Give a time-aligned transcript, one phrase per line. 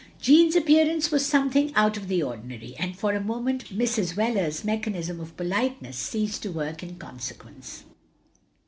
[0.19, 4.15] Jeanne's appearance was something out of the ordinary, and for a moment Mrs.
[4.17, 7.83] Wheler's mechanism of politeness ceased to work in consequence.